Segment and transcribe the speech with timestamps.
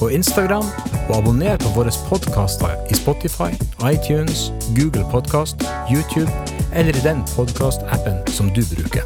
[0.00, 0.64] og Instagram,
[1.08, 3.50] og abonner på våre podkaster i Spotify,
[3.92, 5.56] iTunes, Google Podkast,
[5.90, 6.30] YouTube
[6.74, 9.02] eller i den podkastappen som du bruker.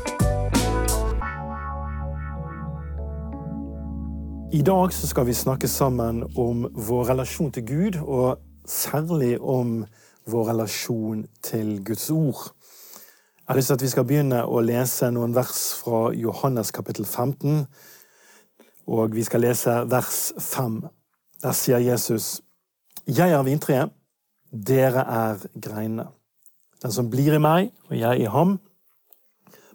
[4.53, 8.39] I dag skal vi snakke sammen om vår relasjon til Gud, og
[8.69, 9.87] særlig om
[10.27, 12.53] vår relasjon til Guds ord.
[13.43, 17.09] Jeg har lyst til at vi skal begynne å lese noen vers fra Johannes kapittel
[17.09, 17.67] 15.
[18.93, 20.83] Og vi skal lese vers 5.
[21.43, 22.43] Der sier Jesus,
[23.09, 23.91] Jeg er vintreet,
[24.53, 26.11] dere er greinene.
[26.83, 28.59] Den som blir i meg, og jeg i ham,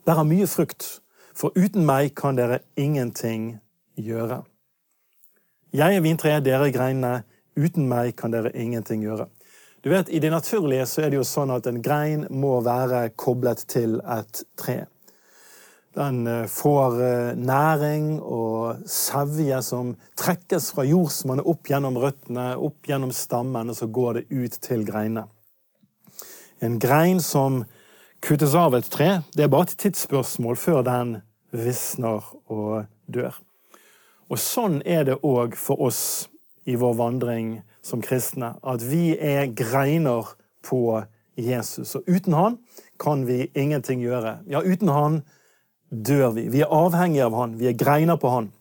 [0.05, 1.01] bærer mye frukt,
[1.35, 3.57] for uten meg kan dere ingenting
[3.97, 4.43] gjøre.
[5.73, 7.23] Jeg er vintreet, dere er greinene.
[7.57, 9.27] Uten meg kan dere ingenting gjøre.
[9.83, 13.09] Du vet, I det naturlige så er det jo sånn at en grein må være
[13.17, 14.83] koblet til et tre.
[15.97, 22.85] Den eh, får eh, næring og sevje som trekkes fra jordsmonnet opp gjennom røttene, opp
[22.85, 25.25] gjennom stammen, og så går det ut til greinene.
[26.61, 27.63] En grein som
[28.21, 31.15] kuttes av et tre, det er bare et tidsspørsmål før den
[31.53, 33.37] visner og dør.
[34.29, 36.27] Og sånn er det òg for oss
[36.67, 37.51] i vår vandring
[37.85, 40.33] som kristne, at vi er greiner
[40.65, 40.81] på
[41.37, 41.95] Jesus.
[41.95, 42.57] Og uten han
[43.01, 44.39] kan vi ingenting gjøre.
[44.51, 45.21] Ja, uten han
[45.89, 46.47] dør vi.
[46.49, 47.57] Vi er avhengige av han.
[47.59, 48.51] Vi er greiner på han.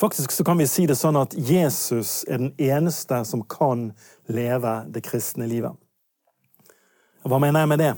[0.00, 3.90] Faktisk så kan vi si det sånn at Jesus er den eneste som kan
[4.32, 5.76] leve det kristne livet.
[7.28, 7.90] Hva mener jeg med det?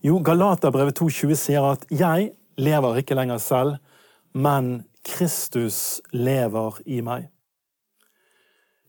[0.00, 3.76] Jo, Galaterbrevet 2,20 sier at 'jeg lever ikke lenger selv,
[4.32, 7.28] men Kristus lever i meg'.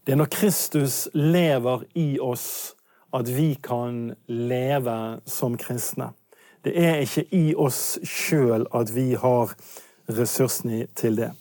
[0.05, 2.75] Det er når Kristus lever i oss,
[3.13, 6.13] at vi kan leve som kristne.
[6.63, 9.51] Det er ikke i oss sjøl at vi har
[10.07, 11.31] ressursene til det.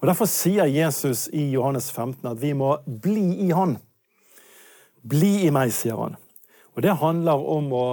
[0.00, 3.76] Og Derfor sier Jesus i Johannes 15 at vi må bli i Han.
[5.02, 6.14] Bli i meg, sier han.
[6.74, 7.86] Og det handler om å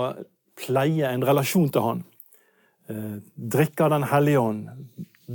[0.60, 2.04] pleie en relasjon til Han.
[2.90, 4.70] Eh, drikke av Den hellige ånd.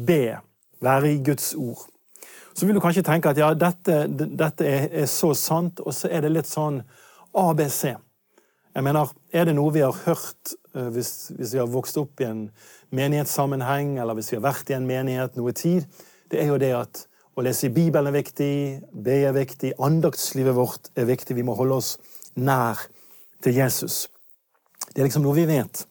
[0.06, 0.38] Be.
[0.82, 1.86] Være i Guds ord.
[2.54, 6.22] Så vil du kanskje tenke at ja, dette, dette er, så sant, og så er
[6.22, 6.82] det litt sånn
[7.34, 7.96] ABC.
[8.74, 12.20] Jeg mener, Er det noe vi har hørt eh, hvis, hvis vi har vokst opp
[12.20, 12.48] i en
[12.90, 15.86] menighetssammenheng, eller hvis vi har vært i en menighet noe tid,
[16.30, 17.04] det er jo det at
[17.34, 18.50] å lese i Bibelen er viktig,
[18.90, 21.36] be er viktig, andaktslivet vårt er viktig.
[21.38, 21.94] Vi må holde oss
[22.34, 22.82] nær
[23.42, 24.08] til Jesus.
[24.90, 25.86] Det er liksom noe vi vet.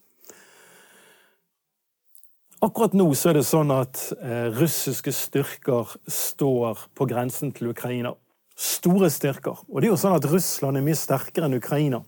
[2.63, 8.13] Akkurat nå så er det sånn at eh, russiske styrker står på grensen til Ukraina.
[8.55, 9.63] Store styrker.
[9.67, 12.03] Og det er jo sånn at Russland er mye sterkere enn Ukraina.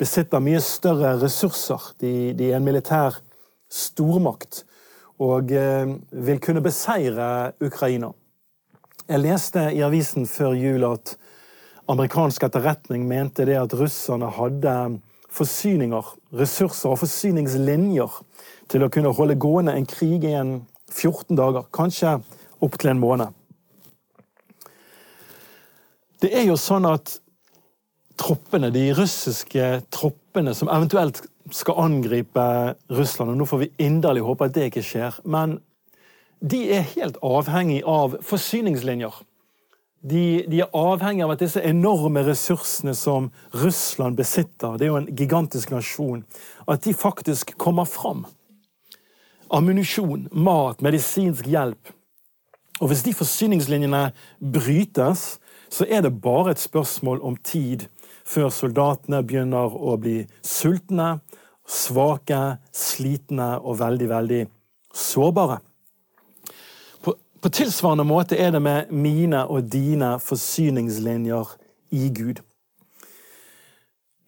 [0.00, 1.92] Besitter mye større ressurser.
[2.00, 3.20] De, de er en militær
[3.70, 4.64] stormakt
[5.20, 8.08] og eh, vil kunne beseire Ukraina.
[9.10, 11.16] Jeg leste i avisen før jul at
[11.90, 14.74] amerikansk etterretning mente det at russerne hadde
[15.30, 18.20] forsyninger, ressurser og forsyningslinjer
[18.70, 22.16] til å kunne holde gående en krig i en 14 dager, kanskje
[22.62, 23.36] opptil en måned.
[26.20, 27.18] Det er jo sånn at
[28.20, 31.22] troppene, de russiske troppene som eventuelt
[31.54, 32.44] skal angripe
[32.92, 35.58] Russland, og nå får vi inderlig håpe at det ikke skjer, men
[36.40, 39.18] de er helt avhengig av forsyningslinjer.
[40.00, 45.00] De, de, er avhengig av at disse enorme ressursene som Russland besitter, det er jo
[45.02, 46.22] en gigantisk nasjon,
[46.64, 48.24] at de faktisk kommer fram.
[49.52, 51.92] Ammunisjon, mat, medisinsk hjelp.
[52.80, 54.06] Og hvis de forsyningslinjene
[54.40, 55.34] brytes,
[55.70, 57.84] så er det bare et spørsmål om tid
[58.30, 61.18] før soldatene begynner å bli sultne,
[61.66, 64.44] svake, slitne og veldig, veldig
[64.94, 65.60] sårbare.
[67.40, 71.54] På tilsvarende måte er det med mine og dine forsyningslinjer
[71.96, 72.42] i Gud.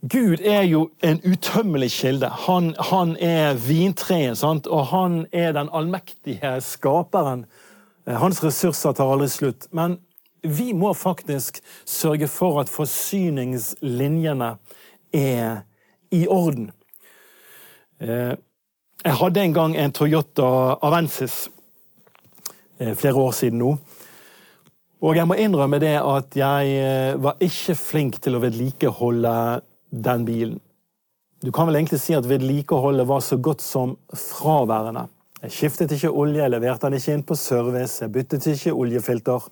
[0.02, 2.30] Gud er jo en utømmelig kilde.
[2.46, 4.66] Han, han er vintreet, sant?
[4.66, 7.44] og han er den allmektige skaperen.
[8.08, 9.68] Hans ressurser tar aldri slutt.
[9.70, 10.00] Men
[10.42, 14.54] vi må faktisk sørge for at forsyningslinjene
[15.14, 15.62] er
[16.10, 16.70] i orden.
[18.00, 18.34] Eh,
[19.02, 21.48] jeg hadde en gang en Toyota Avensis
[22.82, 23.76] Eh, flere år siden nå.
[25.02, 29.34] Og jeg må innrømme det at jeg eh, var ikke flink til å vedlikeholde
[29.90, 30.60] den bilen.
[31.42, 35.08] Du kan vel egentlig si at vedlikeholdet var så godt som fraværende.
[35.42, 39.48] Jeg skiftet ikke olje, jeg leverte den ikke inn på service, jeg byttet ikke oljefilter.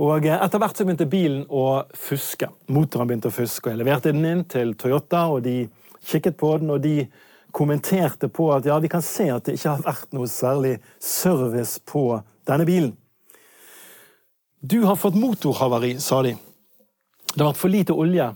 [0.00, 2.48] Og Etter hvert så begynte bilen å fuske.
[2.72, 3.68] Motoren begynte å fuske.
[3.68, 5.68] og Jeg leverte den inn til Toyota, og de
[6.00, 7.04] kikket på den, og de
[7.52, 11.82] kommenterte på at ja, vi kan se at det ikke har vært noe særlig service
[11.84, 12.04] på
[12.48, 12.94] denne bilen.
[14.60, 16.34] Du har fått motorhavari, sa de.
[17.34, 18.32] Det har vært for lite olje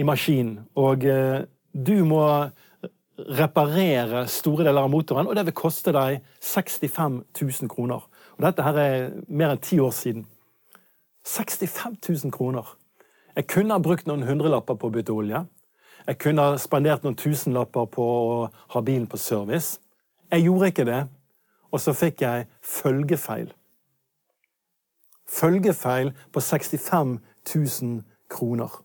[0.00, 2.24] i maskinen, og eh, du må
[3.36, 8.04] reparere store deler av motoren, og det vil koste deg 65 000 kroner.
[8.38, 10.24] Og dette her er mer enn ti år siden.
[11.24, 12.76] 65 000 kroner.
[13.36, 15.44] Jeg kunne ha brukt noen hundrelapper på å bytte olje.
[16.06, 18.36] Jeg kunne ha spandert noen tusenlapper på å
[18.74, 19.78] ha bilen på service.
[20.32, 21.02] Jeg gjorde ikke det,
[21.70, 23.52] og så fikk jeg følgefeil.
[25.32, 27.18] Følgefeil på 65
[27.54, 28.02] 000
[28.32, 28.80] kroner.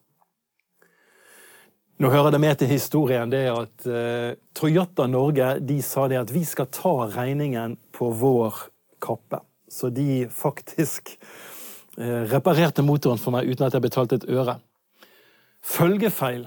[1.98, 6.34] Nå hører det med til historien det at uh, Toyota Norge de sa det at
[6.34, 8.68] vi skal ta regningen på vår
[9.02, 9.42] kappe.
[9.68, 11.16] Så de faktisk
[11.98, 14.60] reparerte motoren for meg uten at jeg betalte et øre.
[15.66, 16.46] Følgefeil.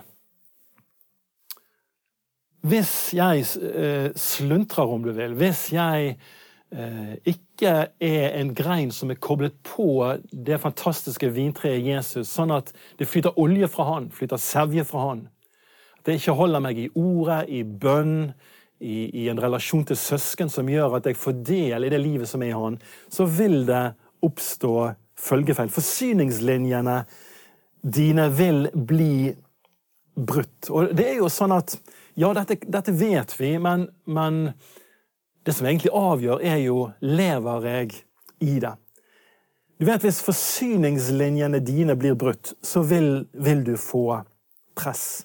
[2.70, 6.14] Hvis jeg uh, sluntrer, om du vil, hvis jeg
[7.26, 9.88] ikke er en grein som er koblet på
[10.30, 12.70] det fantastiske vintreet Jesus, sånn at
[13.00, 15.24] det flyter olje fra han, flyter sevje fra han,
[16.00, 18.30] at jeg ikke holder meg i ordet, i bønn,
[18.80, 22.28] i, i, en relasjon til søsken som gjør at jeg får del i det livet
[22.30, 22.78] som er i Han,
[23.12, 23.90] så vil det
[24.24, 24.74] oppstå
[25.20, 25.70] følgefeil.
[25.72, 27.02] Forsyningslinjene
[27.80, 29.30] dine vil bli
[30.14, 30.70] brutt.
[30.70, 31.78] Og det er jo sånn at
[32.18, 34.50] Ja, dette, dette vet vi, men, men
[35.46, 37.94] det som egentlig avgjør, er jo lever jeg
[38.44, 38.72] i det.
[39.80, 44.20] Du vet, Hvis forsyningslinjene dine blir brutt, så vil, vil du få
[44.76, 45.24] press.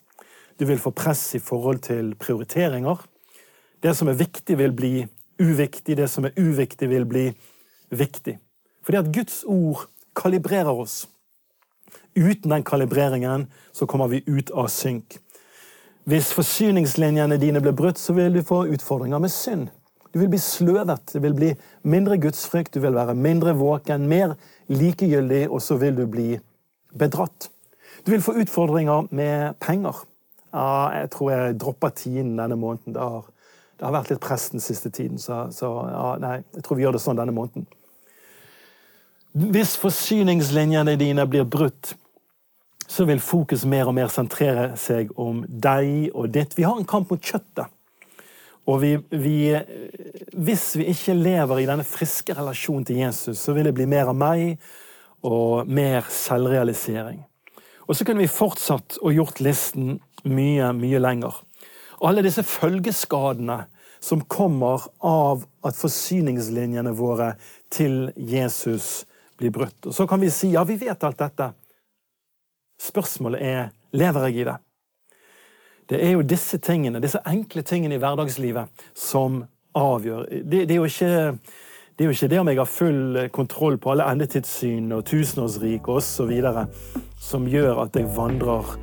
[0.56, 3.01] Du vil få press i forhold til prioriteringer.
[3.83, 4.94] Det som er viktig, vil bli
[5.42, 5.97] uviktig.
[5.97, 7.25] Det som er uviktig, vil bli
[7.92, 8.38] viktig.
[8.86, 11.08] Fordi at Guds ord kalibrerer oss.
[12.16, 15.18] Uten den kalibreringen så kommer vi ut av synk.
[16.06, 19.72] Hvis forsyningslinjene dine blir brutt, så vil du få utfordringer med synd.
[20.14, 21.50] Du vil bli sløvet, det vil bli
[21.84, 24.38] mindre gudsfrykt, du vil være mindre våken, mer
[24.72, 26.38] likegyldig, og så vil du bli
[26.96, 27.50] bedratt.
[28.06, 30.06] Du vil få utfordringer med penger.
[30.54, 32.94] Ja, jeg tror jeg dropper tiden denne måneden.
[32.96, 33.26] Det har,
[33.76, 36.86] det har, vært litt press den siste tiden, så, så ja, nei, jeg tror vi
[36.86, 37.66] gjør det sånn denne måneden.
[39.36, 41.92] Hvis forsyningslinjene dine blir brutt,
[42.88, 46.54] så vil fokus mer og mer sentrere seg om deg og ditt.
[46.56, 47.68] Vi har en kamp mot kjøttet.
[48.66, 49.52] Og vi, vi,
[50.34, 54.10] hvis vi ikke lever i denne friske relasjonen til Jesus, så vil det bli mer
[54.10, 54.56] av meg
[55.26, 57.20] og mer selvrealisering.
[57.86, 61.42] Og så kunne vi fortsatt og gjort listen mye, mye lenger.
[62.02, 63.66] Alle disse følgeskadene
[64.00, 67.34] som kommer av at forsyningslinjene våre
[67.74, 69.04] til Jesus
[69.38, 69.86] blir brutt.
[69.86, 71.52] Og Så kan vi si ja, vi vet alt dette.
[72.82, 74.56] Spørsmålet er lever jeg i det.
[75.90, 79.44] Det er jo disse tingene, disse enkle tingene i hverdagslivet som
[79.78, 80.26] avgjør.
[80.42, 81.38] Det, det, er, jo ikke,
[81.96, 85.88] det er jo ikke det om jeg har full kontroll på alle endetidssyn og tusenårsrik
[85.88, 86.33] osv.
[87.21, 88.74] som gjør at jeg vandrer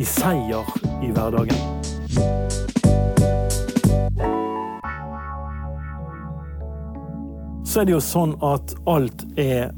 [0.00, 0.64] i seier
[1.04, 1.60] i hverdagen.
[7.70, 9.70] Så er det jo sånn at alt er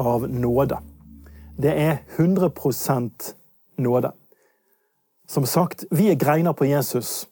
[0.00, 0.78] av nåde.
[1.60, 3.34] Det er 100%
[3.76, 4.12] nåde.
[5.28, 7.26] Som sagt, vi er greiner på Jesus,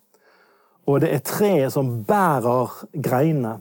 [0.87, 3.59] og det er treet som bærer greinene,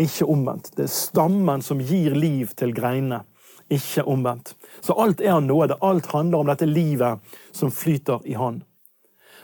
[0.00, 0.70] ikke omvendt.
[0.76, 3.22] Det er stammen som gir liv til greinene
[3.70, 4.54] ikke omvendt.
[4.80, 5.76] Så alt er av nåde.
[5.80, 7.18] Alt handler om dette livet
[7.52, 8.62] som flyter i Han.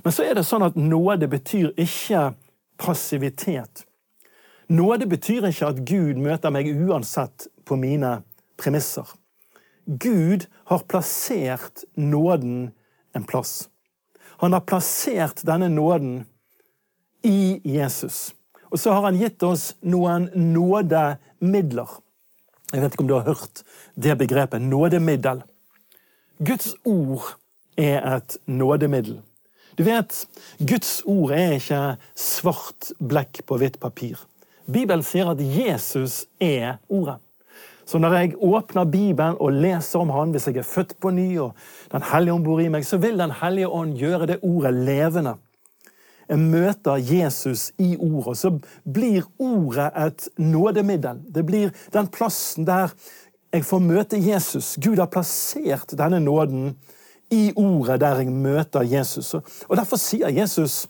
[0.02, 2.32] Men så er det sånn at nåde betyr ikke
[2.82, 3.86] passivitet.
[4.68, 8.18] Nåde betyr ikke at Gud møter meg uansett på mine
[8.56, 9.06] premisser.
[9.86, 12.70] Gud har plassert nåden
[13.12, 13.68] en plass.
[14.38, 16.24] Han har plassert denne nåden
[17.22, 18.34] i Jesus.
[18.70, 21.88] Og så har han gitt oss noen nådemidler.
[22.72, 23.62] Jeg vet ikke om du har hørt
[23.94, 24.62] det begrepet.
[24.62, 25.44] Nådemiddel.
[26.38, 27.36] Guds ord
[27.78, 29.20] er et nådemiddel.
[29.78, 30.26] Du vet,
[30.58, 31.80] Guds ord er ikke
[32.16, 34.18] svart blekk på hvitt papir.
[34.66, 37.20] Bibelen sier at Jesus er ordet.
[37.86, 41.38] Så når jeg åpner Bibelen og leser om han, hvis jeg er født på ny,
[41.38, 41.54] og
[41.92, 45.36] Den hellige ånd bor i meg, så vil Den hellige ånd gjøre det ordet levende
[46.28, 48.50] jeg møter Jesus i ordet, så
[48.82, 51.20] blir ordet et nådemiddel.
[51.34, 52.90] Det blir den plassen der
[53.54, 54.74] jeg får møte Jesus.
[54.82, 56.74] Gud har plassert denne nåden
[57.30, 59.34] I ordet der jeg møter Jesus.
[59.34, 60.86] Og Derfor sier Jesus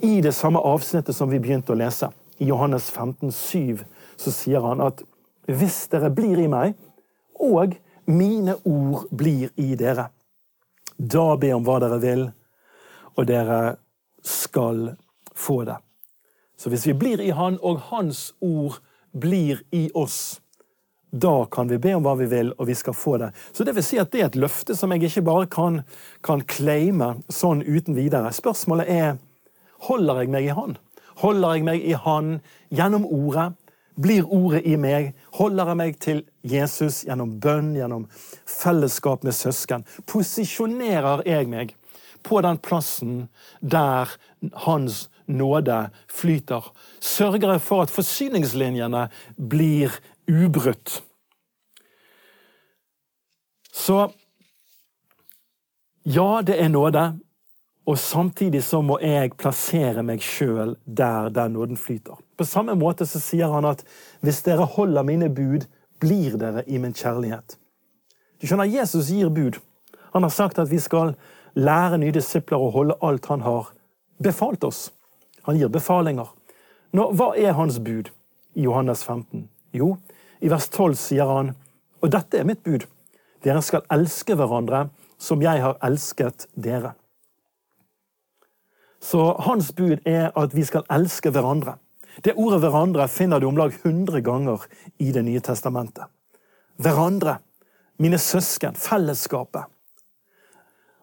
[0.00, 3.84] i det samme avsnittet som vi begynte å lese, i Johannes 15, 7,
[4.20, 5.00] så sier han at
[5.46, 6.76] hvis dere blir i meg,
[7.40, 7.76] og
[8.06, 10.08] mine ord blir i dere,
[10.96, 12.24] da be om hva dere vil,
[13.16, 13.60] og dere
[14.26, 14.88] skal
[15.36, 15.76] få det.
[16.56, 18.80] Så hvis vi blir i Han, og Hans ord
[19.12, 20.40] blir i oss,
[21.10, 23.30] da kan vi be om hva vi vil, og vi skal få det.
[23.52, 25.82] Så Det vil si at det er et løfte som jeg ikke bare kan,
[26.22, 28.32] kan claime sånn uten videre.
[28.32, 29.16] Spørsmålet er
[29.88, 30.76] holder jeg meg i Han?
[31.22, 33.52] Holder jeg meg i Han gjennom ordet?
[33.96, 35.14] Blir ordet i meg?
[35.38, 38.04] Holder jeg meg til Jesus gjennom bønn, gjennom
[38.44, 39.86] fellesskap med søsken?
[40.08, 41.72] Posisjonerer jeg meg
[42.26, 43.26] på den plassen
[43.60, 44.12] der
[44.66, 46.68] Hans nåde flyter?
[47.00, 49.96] Sørger jeg for at forsyningslinjene blir
[50.28, 51.00] ubrutt?
[53.72, 54.10] Så
[56.04, 57.08] ja, det er nåde,
[57.86, 62.18] og samtidig så må jeg plassere meg sjøl der den nåden flyter.
[62.36, 63.84] På samme måte så sier han at
[64.26, 65.68] hvis dere holder mine bud,
[66.02, 67.56] blir dere i min kjærlighet.
[68.42, 69.60] Du skjønner, Jesus gir bud.
[70.12, 71.14] Han har sagt at vi skal
[71.54, 73.70] lære nye disipler å holde alt han har
[74.20, 74.90] befalt oss.
[75.46, 76.34] Han gir befalinger.
[76.92, 78.10] Nå, hva er hans bud
[78.58, 79.46] i Johannes 15?
[79.76, 79.94] Jo,
[80.42, 81.54] i vers 12 sier han,
[82.02, 82.84] og dette er mitt bud,
[83.46, 84.88] dere skal elske hverandre
[85.22, 86.96] som jeg har elsket dere.
[89.00, 91.76] Så hans bud er at vi skal elske hverandre.
[92.24, 94.66] Det ordet 'hverandre' finner du om lag 100 ganger
[94.98, 96.04] i Det nye testamentet.
[96.76, 97.38] Hverandre,
[97.98, 99.64] mine søsken, fellesskapet.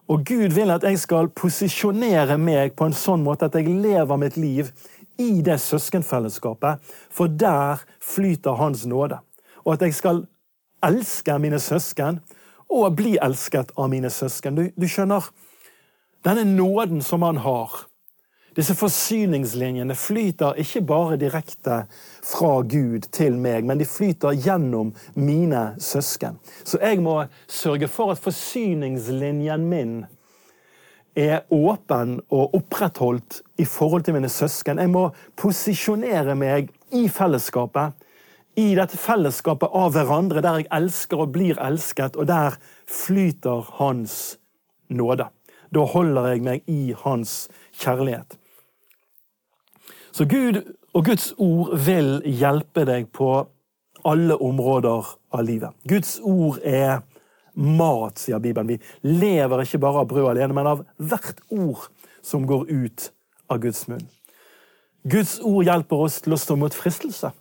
[0.08, 4.16] Og Gud vil at jeg skal posisjonere meg på en sånn måte at jeg lever
[4.20, 4.70] mitt liv
[5.18, 6.78] i det søskenfellesskapet,
[7.10, 9.18] for der flyter Hans nåde.
[9.64, 10.26] Og at jeg skal
[10.84, 12.20] elske mine søsken
[12.68, 14.54] og bli elsket av mine søsken.
[14.58, 15.24] Du, du skjønner,
[16.24, 17.84] denne nåden som han har,
[18.54, 21.80] disse forsyningslinjene flyter ikke bare direkte
[22.22, 26.38] fra Gud til meg, men de flyter gjennom mine søsken.
[26.62, 29.96] Så jeg må sørge for at forsyningslinjen min
[31.18, 34.78] er åpen og opprettholdt i forhold til mine søsken.
[34.78, 37.94] Jeg må posisjonere meg i fellesskapet,
[38.54, 42.54] i dette fellesskapet av hverandre, der jeg elsker og blir elsket, og der
[42.86, 44.36] flyter Hans
[44.94, 45.26] nåde.
[45.72, 47.46] Da holder jeg meg i Hans
[47.80, 48.36] kjærlighet.
[50.14, 50.60] Så Gud
[50.94, 53.30] og Guds ord vil hjelpe deg på
[54.04, 55.74] alle områder av livet.
[55.88, 57.00] Guds ord er
[57.54, 58.76] mat, sier Bibelen.
[58.76, 61.88] Vi lever ikke bare av brød alene, men av hvert ord
[62.22, 63.08] som går ut
[63.50, 64.04] av Guds munn.
[65.04, 67.32] Guds ord hjelper oss til å stå mot fristelse.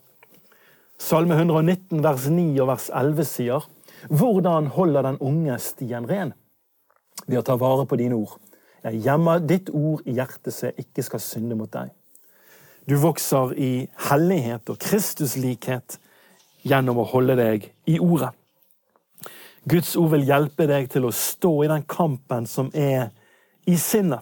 [0.99, 3.69] Salme 119, vers 9 og vers 11 sier
[4.11, 6.33] Hvordan holder den unge stien ren?
[7.27, 8.37] Ved å ta vare på dine ord.
[8.83, 11.91] Jeg gjemmer ditt ord i hjertet så jeg ikke skal synde mot deg.
[12.89, 15.97] Du vokser i hellighet og Kristuslikhet
[16.67, 18.33] gjennom å holde deg i ordet.
[19.63, 23.13] Guds ord vil hjelpe deg til å stå i den kampen som er
[23.63, 24.19] i sinnet.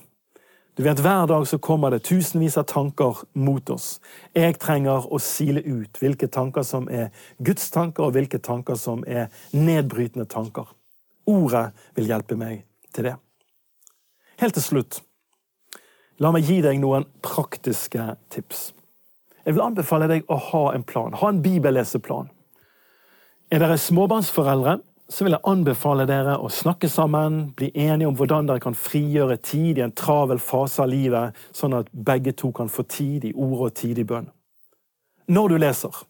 [0.78, 4.00] Du vet, Hver dag så kommer det tusenvis av tanker mot oss.
[4.34, 7.10] Jeg trenger å sile ut hvilke tanker som er
[7.44, 10.70] Guds tanker, og hvilke tanker som er nedbrytende tanker.
[11.28, 12.62] Ordet vil hjelpe meg
[12.94, 13.16] til det.
[14.42, 15.02] Helt til slutt
[16.22, 18.60] La meg gi deg noen praktiske tips.
[19.42, 21.16] Jeg vil anbefale deg å ha en plan.
[21.18, 22.28] Ha en bibelleseplan.
[23.50, 24.76] Er dere småbarnsforeldre,
[25.12, 29.40] så vil jeg anbefale dere å snakke sammen, bli enige om hvordan dere kan frigjøre
[29.44, 33.34] tid i en travel fase av livet, sånn at begge to kan få tid i
[33.34, 34.30] ord og tid i bønn.
[35.28, 36.04] Når du leser,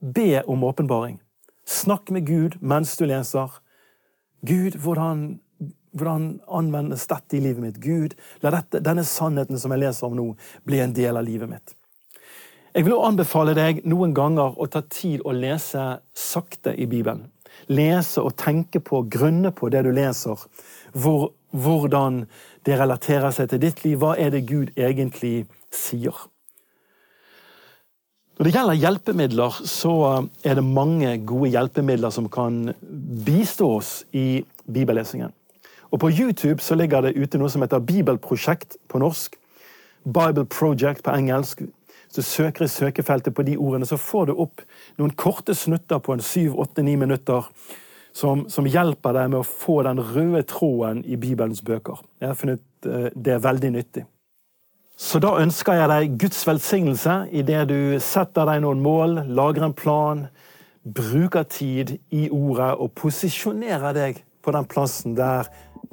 [0.00, 1.20] be om åpenbaring.
[1.64, 3.56] Snakk med Gud mens du leser.
[4.42, 5.38] Gud, hvordan
[5.96, 7.80] hvordan anvendes dette i livet mitt?
[7.82, 10.26] Gud, la dette, denne sannheten som jeg leser om nå,
[10.66, 11.74] bli en del av livet mitt.
[12.70, 17.26] Jeg vil også anbefale deg noen ganger å ta tid å lese sakte i Bibelen.
[17.66, 20.38] Lese og tenke på, grunne på det du leser.
[20.94, 22.22] Hvor, hvordan
[22.66, 23.98] det relaterer seg til ditt liv.
[23.98, 26.14] Hva er det Gud egentlig sier?
[28.38, 29.94] Når det gjelder hjelpemidler, så
[30.46, 32.70] er det mange gode hjelpemidler som kan
[33.26, 35.34] bistå oss i bibellesingen.
[35.90, 39.36] Og På YouTube så ligger det ute noe som heter Bibelprosjekt på norsk.
[40.04, 41.62] Bible Project på engelsk.
[42.10, 44.62] Så søker i søkefeltet på de ordene, så får du opp
[44.98, 47.46] noen korte snutter på en syv, åtte, ni minutter
[48.12, 52.00] som, som, hjelper deg med å få den røde tråden i Bibelens bøker.
[52.18, 54.06] Jeg har funnet uh, det veldig nyttig.
[55.00, 59.68] Så da ønsker jeg deg Guds velsignelse i det du setter deg noen mål, lager
[59.68, 60.26] en plan,
[60.82, 65.48] bruker tid i ordet og posisjonerer deg på den plassen der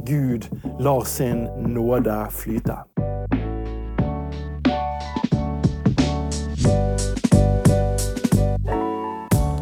[0.06, 0.48] Gud
[0.79, 2.77] lar sin nåde flyte.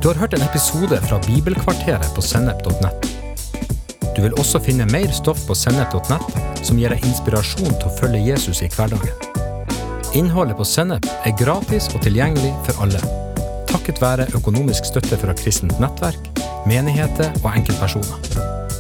[0.02, 3.08] Du har hørt en episode fra Bibelkvarteret på sennep.nett.
[4.16, 8.22] Du vil også finne mer stoff på sennep.nett som gir deg inspirasjon til å følge
[8.32, 9.34] Jesus i hverdagen.
[10.16, 13.02] Innholdet på Sennep er gratis og tilgjengelig for alle,
[13.68, 16.32] takket være økonomisk støtte fra kristent nettverk,
[16.70, 18.55] menigheter og enkeltpersoner.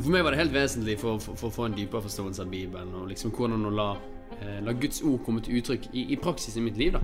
[0.00, 3.10] For meg var det helt vesentlig for, å få en dypere forståelse av Bibelen, og
[3.12, 3.90] liksom hvordan å la,
[4.40, 6.96] eh, la Guds ord komme til uttrykk i, i praksis i mitt liv.
[6.96, 7.02] da.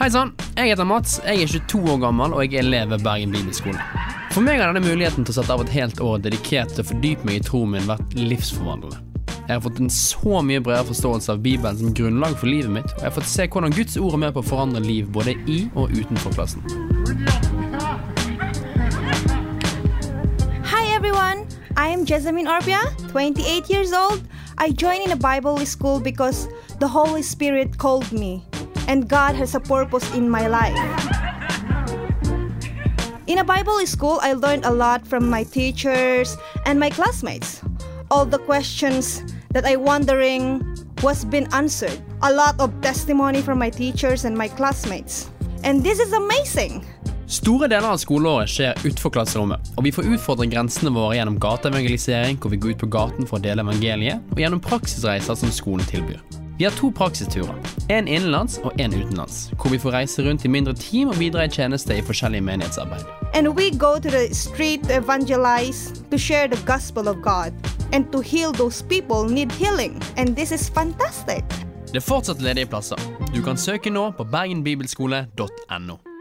[0.00, 3.04] Hei sann, jeg heter Mats, jeg er 22 år gammel og jeg er elev ved
[3.06, 3.78] Bergen bibelskole.
[4.34, 6.88] For meg har denne muligheten til å sette av et helt år dedikert til å
[6.88, 8.98] fordype meg i troen min vært livsforvandlende.
[9.44, 12.90] Jeg har fått en så mye bredere forståelse av Bibelen som grunnlag for livet mitt,
[12.96, 15.36] og jeg har fått se hvordan Guds ord er med på å forandre liv både
[15.46, 17.43] i og utenfor klassen.
[21.76, 24.22] I am Jessamine Orbia, 28 years old.
[24.58, 26.46] I joined in a Bible school because
[26.78, 28.46] the Holy Spirit called me,
[28.86, 30.78] and God has a purpose in my life.
[33.26, 37.60] In a Bible school, I learned a lot from my teachers and my classmates.
[38.08, 40.62] All the questions that I wondering
[41.02, 42.00] was been answered.
[42.22, 45.28] A lot of testimony from my teachers and my classmates.
[45.64, 46.86] And this is amazing.
[47.34, 52.38] Store deler av skoleåret skjer utenfor klasserommet, og vi får utfordre grensene våre gjennom gateevangelisering,
[52.38, 55.82] hvor vi går ut på gaten for å dele evangeliet, og gjennom praksisreiser som skolen
[55.90, 56.20] tilbyr.
[56.60, 57.56] Vi har to praksisturer,
[57.90, 61.48] en innenlands og en utenlands, hvor vi får reise rundt i mindre team og bidra
[61.48, 63.02] i tjeneste i forskjellige menighetsarbeid.
[63.34, 67.50] And we go to the street to evangelize, to share the gospel of God,
[67.90, 69.98] and to heal those people need healing.
[70.16, 71.42] And this is fantastic.
[71.90, 72.98] Det er fortsatt ledige plasser.
[73.34, 76.13] Du kan søke nå på bergenbibelskole.no.